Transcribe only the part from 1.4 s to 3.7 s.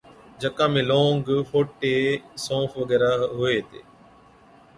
فوٽي، سونف وغيرہ ھُوي